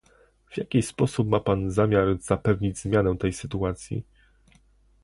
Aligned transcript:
w 0.49 0.57
jaki 0.57 0.81
sposób 0.81 1.27
ma 1.29 1.39
pan 1.39 1.71
zamiar 1.71 2.19
zapewnić 2.21 2.77
zmianę 2.77 3.17
tej 3.17 3.33
sytuacji? 3.33 4.03